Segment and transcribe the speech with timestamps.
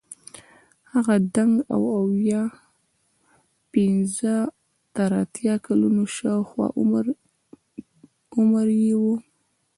[0.93, 2.43] هغه دنګ او اویا
[3.73, 4.35] پنځه
[4.95, 6.67] تر اتیا کلونو شاوخوا
[8.37, 9.15] عمر یې وو.